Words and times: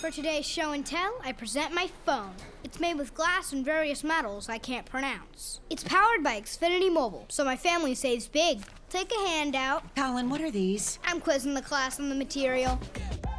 For 0.00 0.10
today's 0.10 0.44
show 0.46 0.72
and 0.72 0.84
tell, 0.84 1.14
I 1.24 1.32
present 1.32 1.72
my 1.72 1.88
phone. 2.04 2.32
It's 2.62 2.78
made 2.78 2.98
with 2.98 3.14
glass 3.14 3.52
and 3.52 3.64
various 3.64 4.04
metals 4.04 4.48
I 4.48 4.58
can't 4.58 4.84
pronounce. 4.84 5.60
It's 5.70 5.82
powered 5.82 6.22
by 6.22 6.38
Xfinity 6.38 6.92
Mobile, 6.92 7.24
so 7.28 7.44
my 7.44 7.56
family 7.56 7.94
saves 7.94 8.28
big. 8.28 8.60
Take 8.90 9.10
a 9.10 9.28
handout. 9.28 9.82
Colin, 9.96 10.28
what 10.28 10.42
are 10.42 10.50
these? 10.50 10.98
I'm 11.06 11.18
quizzing 11.20 11.54
the 11.54 11.62
class 11.62 11.98
on 11.98 12.10
the 12.10 12.14
material. 12.14 12.78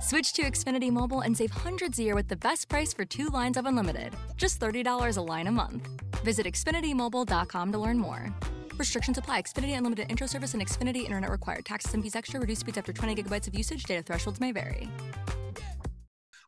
Switch 0.02 0.34
to 0.34 0.42
Xfinity 0.42 0.92
Mobile 0.92 1.22
and 1.22 1.38
save 1.38 1.52
hundreds 1.52 2.00
a 2.00 2.04
year 2.04 2.16
with 2.16 2.28
the 2.28 2.36
best 2.36 2.68
price 2.70 2.92
for 2.92 3.06
two 3.06 3.28
lines 3.28 3.56
of 3.56 3.66
unlimited. 3.66 4.14
Just 4.36 4.60
$30 4.60 5.18
a 5.18 5.22
line 5.22 5.48
a 5.48 5.52
month. 5.52 5.88
Visit 6.24 6.48
XfinityMobile.com 6.48 7.72
to 7.72 7.78
learn 7.78 8.00
more. 8.00 8.34
Restrictions 8.78 9.18
apply. 9.18 9.44
Xfinity 9.44 9.78
Unlimited 9.78 10.10
Intro 10.10 10.28
Service 10.28 10.54
and 10.54 10.66
Xfinity 10.66 11.04
Internet 11.04 11.30
required. 11.30 11.66
Taxes 11.66 11.94
and 11.94 12.04
fees 12.04 12.16
extra. 12.16 12.40
Reduced 12.40 12.62
speeds 12.62 12.78
after 12.78 12.94
20 12.94 13.16
gigabytes 13.16 13.48
of 13.48 13.56
usage. 13.56 13.84
Data 13.84 14.04
thresholds 14.04 14.40
may 14.40 14.52
vary. 14.52 14.90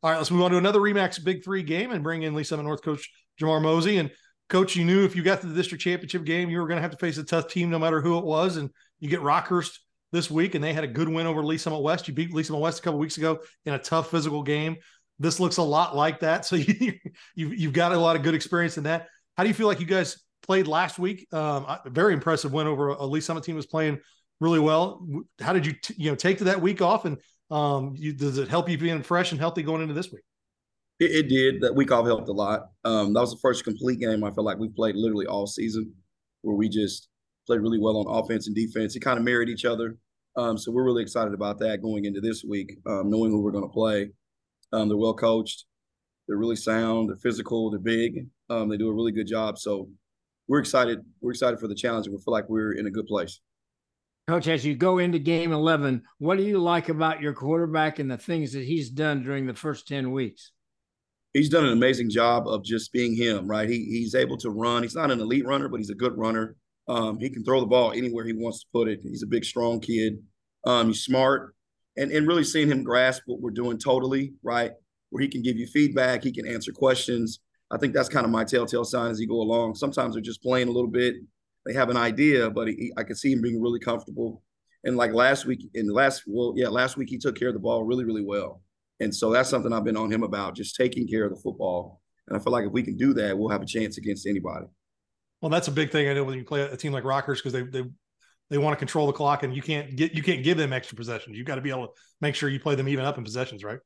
All 0.01 0.09
right, 0.09 0.17
let's 0.17 0.31
move 0.31 0.43
on 0.43 0.51
to 0.51 0.57
another 0.57 0.79
Remax 0.79 1.21
Big 1.21 1.43
Three 1.43 1.61
game 1.61 1.91
and 1.91 2.01
bring 2.01 2.23
in 2.23 2.33
Lee 2.33 2.45
Summit 2.45 2.63
North 2.63 2.81
coach 2.81 3.09
Jamar 3.39 3.61
Mozee. 3.61 3.99
And 3.99 4.09
coach, 4.47 4.75
you 4.75 4.85
knew 4.85 5.03
if 5.03 5.13
you 5.13 5.23
got 5.23 5.41
to 5.41 5.47
the 5.47 5.53
district 5.53 5.83
championship 5.83 6.23
game, 6.23 6.49
you 6.49 6.59
were 6.59 6.67
going 6.67 6.77
to 6.77 6.81
have 6.81 6.91
to 6.91 6.97
face 6.97 7.17
a 7.17 7.23
tough 7.23 7.49
team 7.49 7.69
no 7.69 7.77
matter 7.77 7.99
who 7.99 8.17
it 8.17 8.23
was. 8.23 8.55
And 8.55 8.69
you 8.99 9.09
get 9.09 9.19
Rockhurst 9.19 9.77
this 10.13 10.31
week, 10.31 10.55
and 10.55 10.63
they 10.63 10.71
had 10.71 10.85
a 10.85 10.87
good 10.87 11.09
win 11.09 11.27
over 11.27 11.43
Lee 11.43 11.57
Summit 11.57 11.81
West. 11.81 12.07
You 12.07 12.13
beat 12.13 12.33
Lee 12.33 12.43
Summit 12.43 12.59
West 12.59 12.79
a 12.79 12.81
couple 12.81 12.97
weeks 12.97 13.17
ago 13.17 13.39
in 13.65 13.73
a 13.73 13.79
tough 13.79 14.09
physical 14.09 14.41
game. 14.41 14.77
This 15.19 15.39
looks 15.39 15.57
a 15.57 15.63
lot 15.63 15.97
like 15.97 16.21
that. 16.21 16.45
So 16.45 16.55
you, 16.55 16.93
you've, 17.35 17.59
you've 17.59 17.73
got 17.73 17.91
a 17.91 17.99
lot 17.99 18.15
of 18.15 18.23
good 18.23 18.35
experience 18.35 18.77
in 18.77 18.85
that. 18.85 19.07
How 19.35 19.43
do 19.43 19.49
you 19.49 19.53
feel 19.53 19.67
like 19.67 19.81
you 19.81 19.85
guys 19.85 20.17
played 20.43 20.65
last 20.65 20.97
week? 20.97 21.27
Um, 21.33 21.65
very 21.87 22.13
impressive 22.13 22.53
win 22.53 22.67
over 22.67 22.89
a 22.89 23.05
Lee 23.05 23.21
Summit 23.21 23.43
team 23.43 23.57
was 23.57 23.65
playing 23.65 23.99
really 24.39 24.59
well. 24.59 25.05
How 25.41 25.51
did 25.51 25.65
you 25.65 25.73
t- 25.73 25.95
you 25.97 26.09
know 26.09 26.15
take 26.15 26.37
to 26.37 26.45
that 26.45 26.61
week 26.61 26.81
off, 26.81 27.03
and 27.03 27.17
um, 27.51 27.95
you, 27.97 28.13
does 28.13 28.37
it 28.37 28.47
help 28.47 28.69
you 28.69 28.77
being 28.77 29.03
fresh 29.03 29.31
and 29.31 29.39
healthy 29.39 29.63
going 29.63 29.81
into 29.81 29.93
this 29.93 30.11
week? 30.11 30.23
It, 30.99 31.11
it 31.11 31.29
did. 31.29 31.61
That 31.61 31.75
week 31.75 31.91
off 31.91 32.05
helped 32.05 32.29
a 32.29 32.33
lot. 32.33 32.69
Um, 32.85 33.13
that 33.13 33.21
was 33.21 33.31
the 33.31 33.39
first 33.41 33.63
complete 33.63 33.99
game 33.99 34.23
I 34.23 34.31
feel 34.31 34.43
like 34.43 34.57
we 34.57 34.69
played 34.69 34.95
literally 34.95 35.25
all 35.25 35.47
season, 35.47 35.93
where 36.41 36.55
we 36.55 36.69
just 36.69 37.09
played 37.47 37.61
really 37.61 37.79
well 37.79 37.97
on 37.97 38.23
offense 38.23 38.47
and 38.47 38.55
defense. 38.55 38.95
It 38.95 38.99
kind 39.01 39.17
of 39.17 39.23
married 39.23 39.49
each 39.49 39.65
other. 39.65 39.97
Um, 40.35 40.57
so 40.57 40.71
we're 40.71 40.83
really 40.83 41.01
excited 41.01 41.33
about 41.33 41.59
that 41.59 41.81
going 41.81 42.05
into 42.05 42.21
this 42.21 42.43
week, 42.43 42.77
um, 42.85 43.09
knowing 43.09 43.31
who 43.31 43.41
we're 43.41 43.51
going 43.51 43.67
to 43.67 43.73
play. 43.73 44.09
Um, 44.71 44.87
they're 44.87 44.97
well 44.97 45.15
coached. 45.15 45.65
They're 46.27 46.37
really 46.37 46.55
sound. 46.55 47.09
They're 47.09 47.17
physical. 47.17 47.71
They're 47.71 47.79
big. 47.79 48.27
Um, 48.49 48.69
they 48.69 48.77
do 48.77 48.89
a 48.89 48.93
really 48.93 49.11
good 49.11 49.27
job. 49.27 49.57
So 49.57 49.89
we're 50.47 50.59
excited. 50.59 50.99
We're 51.21 51.31
excited 51.31 51.59
for 51.59 51.67
the 51.67 51.75
challenge, 51.75 52.07
we 52.07 52.17
feel 52.17 52.33
like 52.33 52.49
we're 52.49 52.73
in 52.73 52.87
a 52.87 52.91
good 52.91 53.07
place. 53.07 53.39
Coach, 54.29 54.47
as 54.47 54.63
you 54.63 54.75
go 54.75 54.99
into 54.99 55.17
game 55.17 55.51
11, 55.51 56.03
what 56.19 56.37
do 56.37 56.43
you 56.43 56.59
like 56.59 56.89
about 56.89 57.19
your 57.19 57.33
quarterback 57.33 57.97
and 57.97 58.11
the 58.11 58.17
things 58.17 58.53
that 58.53 58.63
he's 58.63 58.91
done 58.91 59.23
during 59.23 59.47
the 59.47 59.55
first 59.55 59.87
10 59.87 60.11
weeks? 60.11 60.51
he's 61.33 61.49
done 61.49 61.65
an 61.65 61.73
amazing 61.73 62.11
job 62.11 62.47
of 62.47 62.63
just 62.63 62.93
being 62.93 63.15
him, 63.15 63.47
right? 63.47 63.67
He 63.67 63.85
he's 63.85 64.13
able 64.13 64.37
to 64.37 64.51
run. 64.51 64.83
He's 64.83 64.93
not 64.93 65.09
an 65.09 65.19
elite 65.19 65.47
runner, 65.47 65.67
but 65.67 65.77
he's 65.79 65.89
a 65.89 65.95
good 65.95 66.15
runner. 66.15 66.55
Um, 66.87 67.19
he 67.19 67.31
can 67.31 67.43
throw 67.43 67.59
the 67.59 67.65
ball 67.65 67.91
anywhere 67.91 68.23
he 68.23 68.33
wants 68.33 68.59
to 68.59 68.67
put 68.71 68.87
it. 68.87 68.99
He's 69.01 69.23
a 69.23 69.27
big, 69.27 69.45
strong 69.45 69.79
kid. 69.79 70.19
Um, 70.63 70.89
he's 70.89 71.03
smart, 71.03 71.55
and 71.97 72.11
and 72.11 72.27
really 72.27 72.43
seeing 72.43 72.67
him 72.67 72.83
grasp 72.83 73.23
what 73.25 73.41
we're 73.41 73.49
doing 73.49 73.79
totally, 73.79 74.33
right? 74.43 74.73
Where 75.09 75.23
he 75.23 75.27
can 75.27 75.41
give 75.41 75.57
you 75.57 75.65
feedback, 75.65 76.23
he 76.23 76.31
can 76.31 76.47
answer 76.47 76.71
questions. 76.71 77.39
I 77.71 77.77
think 77.77 77.95
that's 77.95 78.09
kind 78.09 78.25
of 78.25 78.31
my 78.31 78.43
telltale 78.43 78.85
sign 78.85 79.09
as 79.09 79.19
you 79.19 79.27
go 79.27 79.41
along. 79.41 79.73
Sometimes 79.73 80.13
they're 80.13 80.21
just 80.21 80.43
playing 80.43 80.67
a 80.67 80.71
little 80.71 80.89
bit. 80.89 81.15
They 81.69 81.75
have 81.75 81.91
an 81.91 81.97
idea, 81.97 82.49
but 82.49 82.67
he, 82.67 82.91
I 82.97 83.03
can 83.03 83.15
see 83.15 83.31
him 83.31 83.43
being 83.43 83.61
really 83.61 83.79
comfortable. 83.79 84.41
And 84.83 84.97
like 84.97 85.13
last 85.13 85.45
week, 85.45 85.69
in 85.75 85.85
the 85.85 85.93
last, 85.93 86.23
well, 86.25 86.53
yeah, 86.55 86.67
last 86.67 86.97
week 86.97 87.11
he 87.11 87.19
took 87.19 87.37
care 87.37 87.49
of 87.49 87.53
the 87.53 87.59
ball 87.59 87.83
really, 87.83 88.05
really 88.05 88.23
well. 88.25 88.63
And 88.99 89.13
so 89.13 89.31
that's 89.31 89.51
something 89.51 89.71
I've 89.71 89.83
been 89.83 89.95
on 89.95 90.11
him 90.11 90.23
about, 90.23 90.55
just 90.55 90.75
taking 90.75 91.07
care 91.07 91.25
of 91.25 91.29
the 91.29 91.39
football. 91.39 92.01
And 92.27 92.35
I 92.35 92.41
feel 92.41 92.51
like 92.51 92.65
if 92.65 92.71
we 92.71 92.81
can 92.81 92.97
do 92.97 93.13
that, 93.13 93.37
we'll 93.37 93.49
have 93.49 93.61
a 93.61 93.67
chance 93.67 93.99
against 93.99 94.25
anybody. 94.25 94.65
Well, 95.41 95.51
that's 95.51 95.67
a 95.67 95.71
big 95.71 95.91
thing. 95.91 96.09
I 96.09 96.13
know 96.13 96.23
when 96.23 96.39
you 96.39 96.43
play 96.43 96.61
a 96.61 96.75
team 96.75 96.91
like 96.91 97.03
Rockhurst 97.03 97.43
because 97.43 97.53
they 97.53 97.61
they 97.61 97.83
they 98.49 98.57
want 98.57 98.73
to 98.73 98.79
control 98.79 99.05
the 99.05 99.13
clock 99.13 99.43
and 99.43 99.55
you 99.55 99.61
can't 99.61 99.95
get 99.95 100.15
you 100.15 100.23
can't 100.23 100.43
give 100.43 100.57
them 100.57 100.73
extra 100.73 100.97
possessions. 100.97 101.37
You've 101.37 101.45
got 101.45 101.55
to 101.55 101.61
be 101.61 101.69
able 101.69 101.89
to 101.89 101.93
make 102.19 102.33
sure 102.33 102.49
you 102.49 102.59
play 102.59 102.73
them 102.73 102.89
even 102.89 103.05
up 103.05 103.19
in 103.19 103.23
possessions, 103.23 103.63
right? 103.63 103.79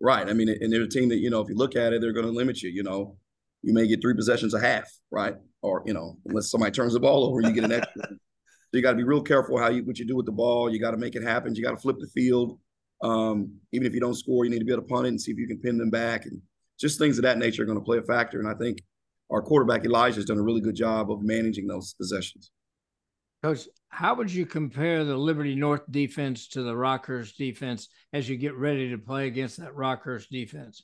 Right. 0.00 0.26
I 0.26 0.32
mean, 0.32 0.48
and 0.48 0.72
they're 0.72 0.82
a 0.82 0.88
team 0.88 1.10
that 1.10 1.18
you 1.18 1.28
know 1.28 1.42
if 1.42 1.50
you 1.50 1.56
look 1.56 1.76
at 1.76 1.92
it, 1.92 2.00
they're 2.00 2.14
going 2.14 2.24
to 2.24 2.32
limit 2.32 2.62
you. 2.62 2.70
You 2.70 2.84
know, 2.84 3.18
you 3.62 3.72
may 3.72 3.86
get 3.86 4.00
three 4.00 4.14
possessions 4.14 4.54
a 4.54 4.60
half, 4.60 4.90
right? 5.10 5.34
Or 5.62 5.82
you 5.86 5.94
know, 5.94 6.18
unless 6.26 6.50
somebody 6.50 6.72
turns 6.72 6.92
the 6.92 7.00
ball 7.00 7.24
over, 7.24 7.40
you 7.40 7.52
get 7.52 7.64
an 7.64 7.72
extra. 7.72 8.02
so 8.08 8.72
you 8.72 8.82
got 8.82 8.92
to 8.92 8.96
be 8.96 9.04
real 9.04 9.22
careful 9.22 9.58
how 9.58 9.68
you 9.68 9.84
what 9.84 9.98
you 9.98 10.06
do 10.06 10.16
with 10.16 10.26
the 10.26 10.32
ball. 10.32 10.70
You 10.70 10.80
got 10.80 10.92
to 10.92 10.96
make 10.96 11.14
it 11.14 11.22
happen. 11.22 11.54
You 11.54 11.62
got 11.62 11.72
to 11.72 11.76
flip 11.76 11.96
the 11.98 12.08
field. 12.08 12.58
Um, 13.02 13.52
even 13.72 13.86
if 13.86 13.94
you 13.94 14.00
don't 14.00 14.14
score, 14.14 14.44
you 14.44 14.50
need 14.50 14.60
to 14.60 14.64
be 14.64 14.72
able 14.72 14.82
to 14.82 14.88
punt 14.88 15.06
it 15.06 15.10
and 15.10 15.20
see 15.20 15.32
if 15.32 15.38
you 15.38 15.46
can 15.46 15.58
pin 15.58 15.76
them 15.76 15.90
back. 15.90 16.24
And 16.24 16.40
just 16.78 16.98
things 16.98 17.18
of 17.18 17.22
that 17.22 17.38
nature 17.38 17.62
are 17.62 17.66
going 17.66 17.78
to 17.78 17.84
play 17.84 17.98
a 17.98 18.02
factor. 18.02 18.38
And 18.38 18.48
I 18.48 18.54
think 18.54 18.78
our 19.30 19.42
quarterback 19.42 19.84
Elijah 19.84 20.16
has 20.16 20.24
done 20.24 20.38
a 20.38 20.42
really 20.42 20.60
good 20.60 20.76
job 20.76 21.10
of 21.10 21.22
managing 21.22 21.66
those 21.66 21.94
possessions. 21.94 22.50
Coach, 23.42 23.68
how 23.88 24.14
would 24.14 24.32
you 24.32 24.46
compare 24.46 25.04
the 25.04 25.16
Liberty 25.16 25.54
North 25.54 25.82
defense 25.90 26.48
to 26.48 26.62
the 26.62 26.72
Rockhurst 26.72 27.36
defense 27.36 27.88
as 28.12 28.28
you 28.28 28.36
get 28.36 28.54
ready 28.54 28.90
to 28.90 28.98
play 28.98 29.26
against 29.26 29.58
that 29.58 29.74
Rockhurst 29.74 30.28
defense? 30.30 30.82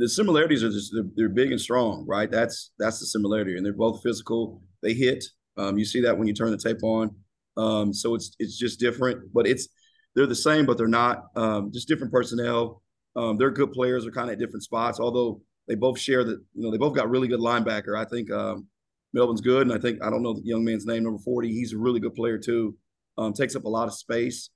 The 0.00 0.08
similarities 0.08 0.64
are 0.64 0.70
just 0.70 0.92
they're, 0.94 1.04
they're 1.14 1.28
big 1.28 1.52
and 1.52 1.60
strong, 1.60 2.06
right? 2.08 2.30
That's 2.30 2.72
that's 2.78 3.00
the 3.00 3.06
similarity, 3.06 3.56
and 3.56 3.64
they're 3.64 3.72
both 3.72 4.02
physical. 4.02 4.62
They 4.82 4.94
hit. 4.94 5.22
Um, 5.56 5.76
you 5.76 5.84
see 5.84 6.00
that 6.00 6.16
when 6.16 6.26
you 6.26 6.34
turn 6.34 6.50
the 6.50 6.56
tape 6.56 6.82
on. 6.82 7.14
Um, 7.56 7.92
so 7.92 8.14
it's 8.14 8.34
it's 8.38 8.56
just 8.56 8.80
different, 8.80 9.32
but 9.32 9.46
it's 9.46 9.68
they're 10.14 10.26
the 10.26 10.34
same, 10.34 10.64
but 10.64 10.78
they're 10.78 10.88
not. 10.88 11.26
Um, 11.36 11.70
just 11.72 11.86
different 11.86 12.12
personnel. 12.12 12.82
Um, 13.14 13.36
they're 13.36 13.50
good 13.50 13.72
players. 13.72 14.04
They're 14.04 14.12
kind 14.12 14.30
of 14.30 14.34
at 14.34 14.38
different 14.38 14.62
spots, 14.62 15.00
although 15.00 15.42
they 15.68 15.74
both 15.74 15.98
share 15.98 16.24
that. 16.24 16.40
You 16.54 16.64
know, 16.64 16.70
they 16.70 16.78
both 16.78 16.94
got 16.94 17.10
really 17.10 17.28
good 17.28 17.40
linebacker. 17.40 17.96
I 17.96 18.04
think 18.06 18.30
um, 18.30 18.66
good, 19.12 19.66
and 19.66 19.72
I 19.72 19.78
think 19.78 20.02
I 20.02 20.08
don't 20.10 20.22
know 20.22 20.34
the 20.34 20.42
young 20.44 20.64
man's 20.64 20.86
name, 20.86 21.04
number 21.04 21.22
forty. 21.22 21.52
He's 21.52 21.74
a 21.74 21.78
really 21.78 22.00
good 22.00 22.14
player 22.14 22.38
too. 22.38 22.74
Um, 23.18 23.32
takes 23.32 23.54
up 23.54 23.64
a 23.64 23.68
lot 23.68 23.86
of 23.86 23.94
space, 23.94 24.50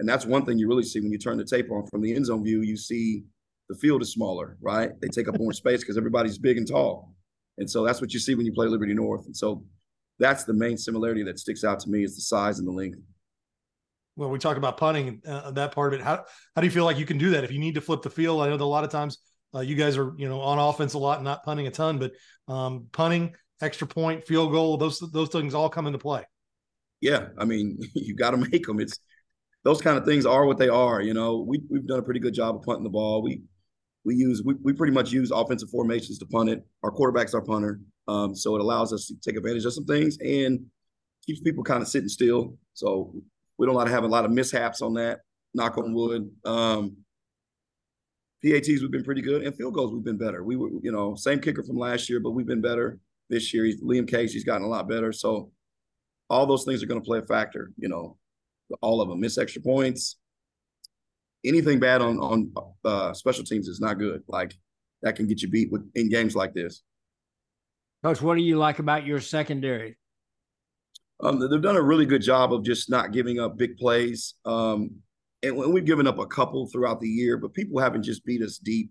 and 0.00 0.08
that's 0.08 0.26
one 0.26 0.44
thing 0.44 0.58
you 0.58 0.68
really 0.68 0.82
see 0.82 1.00
when 1.00 1.12
you 1.12 1.18
turn 1.18 1.38
the 1.38 1.44
tape 1.44 1.70
on 1.70 1.86
from 1.86 2.02
the 2.02 2.14
end 2.14 2.26
zone 2.26 2.42
view. 2.42 2.62
You 2.62 2.76
see 2.76 3.24
the 3.68 3.76
field 3.76 4.02
is 4.02 4.12
smaller, 4.12 4.56
right? 4.60 4.90
They 5.00 5.08
take 5.08 5.28
up 5.28 5.38
more 5.38 5.52
space 5.52 5.80
because 5.80 5.98
everybody's 5.98 6.38
big 6.38 6.56
and 6.58 6.66
tall, 6.66 7.14
and 7.58 7.70
so 7.70 7.84
that's 7.84 8.00
what 8.00 8.12
you 8.14 8.20
see 8.20 8.34
when 8.34 8.46
you 8.46 8.52
play 8.52 8.66
Liberty 8.66 8.94
North. 8.94 9.26
And 9.26 9.36
so 9.36 9.64
that's 10.18 10.44
the 10.44 10.54
main 10.54 10.76
similarity 10.76 11.22
that 11.24 11.38
sticks 11.38 11.64
out 11.64 11.80
to 11.80 11.90
me 11.90 12.04
is 12.04 12.16
the 12.16 12.22
size 12.22 12.58
and 12.58 12.66
the 12.66 12.72
length 12.72 12.98
Well, 14.16 14.30
we 14.30 14.38
talk 14.38 14.56
about 14.56 14.76
punting, 14.78 15.22
uh, 15.26 15.52
that 15.52 15.72
part 15.72 15.94
of 15.94 16.00
it, 16.00 16.04
how 16.04 16.24
how 16.54 16.60
do 16.60 16.66
you 16.66 16.72
feel 16.72 16.84
like 16.84 16.98
you 16.98 17.06
can 17.06 17.18
do 17.18 17.30
that 17.30 17.44
if 17.44 17.52
you 17.52 17.58
need 17.58 17.74
to 17.76 17.80
flip 17.80 18.02
the 18.02 18.10
field? 18.10 18.42
I 18.42 18.48
know 18.48 18.56
that 18.56 18.64
a 18.64 18.66
lot 18.66 18.84
of 18.84 18.90
times 18.90 19.18
uh, 19.54 19.60
you 19.60 19.76
guys 19.76 19.96
are 19.96 20.12
you 20.16 20.28
know 20.28 20.40
on 20.40 20.58
offense 20.58 20.94
a 20.94 20.98
lot, 20.98 21.18
and 21.18 21.24
not 21.24 21.44
punting 21.44 21.66
a 21.66 21.70
ton, 21.70 21.98
but 21.98 22.12
um, 22.48 22.86
punting, 22.92 23.34
extra 23.62 23.86
point, 23.86 24.24
field 24.24 24.52
goal, 24.52 24.76
those 24.76 24.98
those 25.12 25.28
things 25.30 25.54
all 25.54 25.68
come 25.68 25.86
into 25.86 25.98
play. 25.98 26.24
Yeah, 27.00 27.28
I 27.38 27.44
mean 27.44 27.78
you 27.94 28.14
got 28.14 28.32
to 28.32 28.36
make 28.36 28.66
them. 28.66 28.80
It's 28.80 28.98
those 29.64 29.80
kind 29.80 29.98
of 29.98 30.04
things 30.04 30.26
are 30.26 30.46
what 30.46 30.58
they 30.58 30.68
are. 30.68 31.00
You 31.00 31.14
know, 31.14 31.38
we 31.46 31.62
we've 31.70 31.86
done 31.86 31.98
a 32.00 32.02
pretty 32.02 32.20
good 32.20 32.34
job 32.34 32.56
of 32.56 32.62
punting 32.62 32.84
the 32.84 32.90
ball. 32.90 33.22
We 33.22 33.42
we 34.04 34.14
use 34.14 34.42
we, 34.44 34.54
we 34.62 34.72
pretty 34.72 34.92
much 34.92 35.12
use 35.12 35.30
offensive 35.30 35.70
formations 35.70 36.18
to 36.18 36.26
punt 36.26 36.50
it. 36.50 36.64
Our 36.82 36.90
quarterback's 36.90 37.34
our 37.34 37.42
punter, 37.42 37.80
um, 38.06 38.34
so 38.34 38.56
it 38.56 38.60
allows 38.60 38.92
us 38.92 39.06
to 39.06 39.14
take 39.20 39.36
advantage 39.36 39.64
of 39.64 39.72
some 39.72 39.84
things 39.84 40.18
and 40.18 40.64
keeps 41.26 41.40
people 41.40 41.64
kind 41.64 41.82
of 41.82 41.88
sitting 41.88 42.08
still. 42.08 42.56
So 42.74 43.14
we 43.58 43.66
don't 43.66 43.74
like 43.74 43.88
have 43.88 44.04
a 44.04 44.08
lot 44.08 44.24
of 44.24 44.30
mishaps 44.30 44.82
on 44.82 44.94
that. 44.94 45.20
Knock 45.54 45.78
on 45.78 45.92
wood. 45.92 46.30
Um, 46.44 46.96
PATs 48.44 48.68
we've 48.68 48.90
been 48.90 49.04
pretty 49.04 49.22
good, 49.22 49.42
and 49.42 49.54
field 49.56 49.74
goals 49.74 49.92
we've 49.92 50.04
been 50.04 50.18
better. 50.18 50.44
We 50.44 50.56
were, 50.56 50.70
you 50.80 50.92
know, 50.92 51.14
same 51.16 51.40
kicker 51.40 51.62
from 51.64 51.76
last 51.76 52.08
year, 52.08 52.20
but 52.20 52.30
we've 52.30 52.46
been 52.46 52.60
better 52.60 52.98
this 53.28 53.52
year. 53.52 53.64
He's, 53.64 53.82
Liam 53.82 54.08
Case, 54.08 54.32
he's 54.32 54.44
gotten 54.44 54.64
a 54.64 54.68
lot 54.68 54.88
better. 54.88 55.12
So 55.12 55.50
all 56.30 56.46
those 56.46 56.64
things 56.64 56.82
are 56.82 56.86
going 56.86 57.00
to 57.00 57.04
play 57.04 57.18
a 57.18 57.22
factor. 57.22 57.72
You 57.76 57.88
know, 57.88 58.16
all 58.80 59.00
of 59.00 59.08
them. 59.08 59.20
Miss 59.20 59.38
extra 59.38 59.60
points. 59.60 60.17
Anything 61.44 61.78
bad 61.78 62.00
on 62.02 62.18
on 62.18 62.52
uh, 62.84 63.12
special 63.12 63.44
teams 63.44 63.68
is 63.68 63.80
not 63.80 63.98
good. 63.98 64.22
Like 64.28 64.54
that 65.02 65.16
can 65.16 65.26
get 65.26 65.42
you 65.42 65.48
beat 65.48 65.70
with 65.70 65.88
in 65.94 66.08
games 66.08 66.34
like 66.34 66.54
this. 66.54 66.82
Coach, 68.02 68.22
what 68.22 68.36
do 68.36 68.42
you 68.42 68.58
like 68.58 68.78
about 68.78 69.06
your 69.06 69.20
secondary? 69.20 69.96
Um, 71.20 71.40
they've 71.40 71.60
done 71.60 71.76
a 71.76 71.82
really 71.82 72.06
good 72.06 72.22
job 72.22 72.52
of 72.52 72.62
just 72.62 72.88
not 72.88 73.12
giving 73.12 73.40
up 73.40 73.56
big 73.56 73.76
plays. 73.76 74.34
Um, 74.44 74.90
and 75.42 75.56
we've 75.56 75.84
given 75.84 76.06
up 76.06 76.18
a 76.18 76.26
couple 76.26 76.68
throughout 76.68 77.00
the 77.00 77.08
year, 77.08 77.36
but 77.36 77.54
people 77.54 77.80
haven't 77.80 78.02
just 78.02 78.24
beat 78.24 78.42
us 78.42 78.58
deep, 78.58 78.90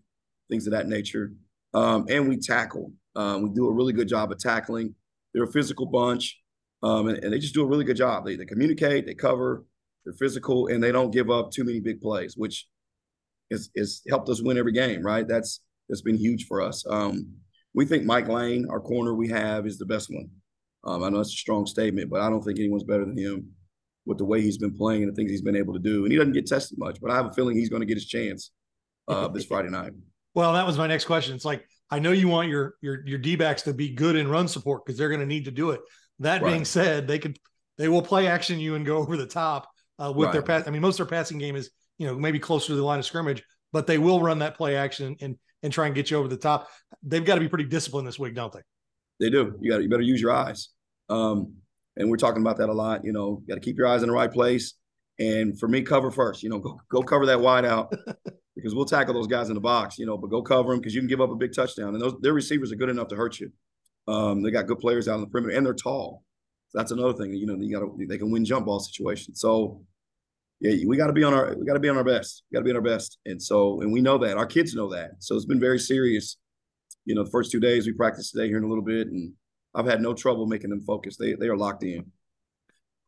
things 0.49 0.67
of 0.67 0.71
that 0.71 0.87
nature. 0.87 1.33
Um, 1.73 2.05
and 2.09 2.27
we 2.27 2.37
tackle. 2.37 2.91
Um, 3.15 3.43
we 3.43 3.49
do 3.49 3.67
a 3.67 3.73
really 3.73 3.93
good 3.93 4.07
job 4.07 4.31
of 4.31 4.39
tackling. 4.39 4.95
They're 5.33 5.43
a 5.43 5.51
physical 5.51 5.85
bunch, 5.85 6.39
um, 6.83 7.07
and, 7.07 7.17
and, 7.23 7.33
they 7.33 7.39
just 7.39 7.53
do 7.53 7.63
a 7.63 7.67
really 7.67 7.83
good 7.83 7.97
job. 7.97 8.25
They, 8.25 8.35
they 8.35 8.45
communicate, 8.45 9.05
they 9.05 9.13
cover, 9.13 9.65
they're 10.07 10.13
physical, 10.13 10.67
and 10.67 10.81
they 10.81 10.93
don't 10.93 11.11
give 11.11 11.29
up 11.29 11.51
too 11.51 11.65
many 11.65 11.81
big 11.81 11.99
plays, 11.99 12.35
which 12.37 12.65
has, 13.51 13.69
has 13.75 14.01
helped 14.07 14.29
us 14.29 14.41
win 14.41 14.57
every 14.57 14.71
game. 14.71 15.01
Right? 15.01 15.27
That's 15.27 15.59
that's 15.89 16.01
been 16.01 16.17
huge 16.17 16.47
for 16.47 16.61
us. 16.61 16.85
Um, 16.89 17.27
we 17.73 17.85
think 17.85 18.05
Mike 18.05 18.29
Lane, 18.29 18.67
our 18.69 18.79
corner 18.79 19.13
we 19.13 19.27
have, 19.27 19.67
is 19.67 19.77
the 19.77 19.85
best 19.85 20.09
one. 20.09 20.29
Um, 20.85 21.03
I 21.03 21.09
know 21.09 21.19
it's 21.19 21.33
a 21.33 21.33
strong 21.33 21.65
statement, 21.65 22.09
but 22.09 22.21
I 22.21 22.29
don't 22.29 22.41
think 22.41 22.57
anyone's 22.57 22.85
better 22.85 23.03
than 23.03 23.17
him 23.17 23.49
with 24.05 24.17
the 24.17 24.25
way 24.25 24.41
he's 24.41 24.57
been 24.57 24.73
playing 24.73 25.03
and 25.03 25.11
the 25.11 25.15
things 25.15 25.29
he's 25.29 25.41
been 25.41 25.57
able 25.57 25.73
to 25.73 25.79
do. 25.79 26.03
And 26.03 26.11
he 26.11 26.17
doesn't 26.17 26.33
get 26.33 26.47
tested 26.47 26.77
much, 26.79 27.01
but 27.01 27.11
I 27.11 27.15
have 27.15 27.25
a 27.25 27.33
feeling 27.33 27.57
he's 27.57 27.69
going 27.69 27.81
to 27.81 27.85
get 27.85 27.97
his 27.97 28.07
chance 28.07 28.51
uh, 29.09 29.27
this 29.27 29.45
Friday 29.47 29.69
night. 29.69 29.91
Well, 30.33 30.53
that 30.53 30.65
was 30.65 30.77
my 30.77 30.87
next 30.87 31.05
question. 31.05 31.35
It's 31.35 31.43
like 31.43 31.67
I 31.91 31.99
know 31.99 32.13
you 32.13 32.29
want 32.29 32.47
your 32.47 32.75
your 32.81 33.05
your 33.05 33.17
D 33.17 33.35
backs 33.35 33.63
to 33.63 33.73
be 33.73 33.89
good 33.89 34.15
in 34.15 34.29
run 34.29 34.47
support 34.47 34.85
because 34.85 34.97
they're 34.97 35.09
going 35.09 35.19
to 35.19 35.25
need 35.25 35.45
to 35.45 35.51
do 35.51 35.71
it. 35.71 35.81
That 36.19 36.41
right. 36.41 36.51
being 36.51 36.65
said, 36.65 37.07
they 37.07 37.19
could 37.19 37.37
they 37.77 37.89
will 37.89 38.01
play 38.01 38.27
action 38.27 38.59
you 38.59 38.75
and 38.75 38.85
go 38.85 38.97
over 38.97 39.17
the 39.17 39.27
top 39.27 39.67
uh, 39.99 40.11
with 40.15 40.25
right. 40.25 40.33
their 40.33 40.41
pass. 40.41 40.67
I 40.67 40.71
mean, 40.71 40.81
most 40.81 40.99
of 40.99 41.07
their 41.07 41.17
passing 41.17 41.37
game 41.37 41.55
is 41.55 41.69
you 41.97 42.07
know 42.07 42.15
maybe 42.15 42.39
closer 42.39 42.67
to 42.67 42.75
the 42.75 42.83
line 42.83 42.99
of 42.99 43.05
scrimmage, 43.05 43.43
but 43.71 43.87
they 43.87 43.97
will 43.97 44.21
run 44.21 44.39
that 44.39 44.55
play 44.55 44.75
action 44.75 45.15
and 45.21 45.37
and 45.63 45.73
try 45.73 45.85
and 45.85 45.95
get 45.95 46.11
you 46.11 46.17
over 46.17 46.27
the 46.27 46.37
top. 46.37 46.69
They've 47.03 47.25
got 47.25 47.35
to 47.35 47.41
be 47.41 47.49
pretty 47.49 47.65
disciplined 47.65 48.07
this 48.07 48.19
week, 48.19 48.35
don't 48.35 48.53
they? 48.53 48.61
They 49.19 49.29
do. 49.29 49.57
You 49.61 49.71
got 49.71 49.77
to 49.77 49.83
you 49.83 49.89
better 49.89 50.03
use 50.03 50.21
your 50.21 50.31
eyes. 50.31 50.69
Um, 51.09 51.53
and 51.95 52.09
we're 52.09 52.17
talking 52.17 52.41
about 52.41 52.57
that 52.57 52.69
a 52.69 52.73
lot. 52.73 53.03
You 53.03 53.11
know, 53.11 53.41
you 53.41 53.47
got 53.47 53.55
to 53.55 53.65
keep 53.65 53.77
your 53.77 53.87
eyes 53.87 54.03
in 54.03 54.09
the 54.09 54.13
right 54.13 54.31
place. 54.31 54.73
And 55.19 55.59
for 55.59 55.67
me, 55.67 55.81
cover 55.81 56.11
first. 56.11 56.43
You 56.43 56.49
know, 56.49 56.59
go 56.59 56.79
go 56.89 57.01
cover 57.01 57.25
that 57.27 57.39
wide 57.39 57.65
out 57.65 57.91
because 58.55 58.75
we'll 58.75 58.85
tackle 58.85 59.13
those 59.13 59.27
guys 59.27 59.49
in 59.49 59.55
the 59.55 59.61
box. 59.61 59.97
You 59.97 60.05
know, 60.05 60.17
but 60.17 60.29
go 60.29 60.41
cover 60.41 60.71
them 60.71 60.79
because 60.79 60.93
you 60.93 61.01
can 61.01 61.07
give 61.07 61.21
up 61.21 61.31
a 61.31 61.35
big 61.35 61.53
touchdown. 61.53 61.93
And 61.93 62.01
those 62.01 62.15
their 62.21 62.33
receivers 62.33 62.71
are 62.71 62.75
good 62.75 62.89
enough 62.89 63.07
to 63.09 63.15
hurt 63.15 63.39
you. 63.39 63.51
Um, 64.07 64.41
they 64.41 64.51
got 64.51 64.67
good 64.67 64.79
players 64.79 65.07
out 65.07 65.15
on 65.15 65.21
the 65.21 65.27
perimeter 65.27 65.55
and 65.57 65.65
they're 65.65 65.73
tall. 65.73 66.23
That's 66.77 66.91
another 66.91 67.13
thing. 67.13 67.33
You 67.33 67.47
know, 67.47 67.55
you 67.55 67.73
got 67.73 67.79
to 67.79 68.05
they 68.07 68.19
can 68.19 68.29
win 68.29 68.45
jump 68.45 68.67
ball 68.67 68.79
situations. 68.79 69.41
So 69.41 69.81
yeah, 70.59 70.85
we 70.85 70.95
got 70.95 71.07
to 71.07 71.13
be 71.13 71.23
on 71.23 71.33
our 71.33 71.55
we 71.57 71.65
got 71.65 71.73
to 71.73 71.79
be 71.79 71.89
on 71.89 71.97
our 71.97 72.03
best. 72.03 72.43
We 72.51 72.55
got 72.55 72.59
to 72.59 72.65
be 72.65 72.69
on 72.69 72.75
our 72.75 72.83
best. 72.83 73.17
And 73.25 73.41
so 73.41 73.81
and 73.81 73.91
we 73.91 73.99
know 73.99 74.19
that 74.19 74.37
our 74.37 74.45
kids 74.45 74.75
know 74.75 74.87
that. 74.93 75.13
So 75.17 75.35
it's 75.35 75.45
been 75.45 75.59
very 75.59 75.79
serious. 75.79 76.37
You 77.05 77.15
know, 77.15 77.23
the 77.23 77.31
first 77.31 77.51
two 77.51 77.59
days 77.59 77.87
we 77.87 77.93
practiced 77.93 78.31
today 78.31 78.47
here 78.47 78.59
in 78.59 78.63
a 78.63 78.67
little 78.67 78.83
bit, 78.83 79.07
and 79.07 79.33
I've 79.73 79.87
had 79.87 80.01
no 80.01 80.13
trouble 80.13 80.45
making 80.45 80.69
them 80.69 80.81
focus. 80.81 81.17
They 81.17 81.33
they 81.33 81.47
are 81.47 81.57
locked 81.57 81.83
in. 81.83 82.05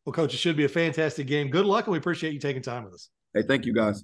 Well, 0.04 0.14
coach, 0.14 0.34
it 0.34 0.38
should 0.38 0.56
be 0.56 0.64
a 0.64 0.68
fantastic 0.68 1.28
game. 1.28 1.48
Good 1.48 1.64
luck, 1.64 1.86
and 1.86 1.92
we 1.92 1.98
appreciate 1.98 2.32
you 2.32 2.40
taking 2.40 2.62
time 2.62 2.82
with 2.82 2.94
us. 2.94 3.08
Hey, 3.34 3.42
thank 3.42 3.66
you 3.66 3.72
guys. 3.72 4.02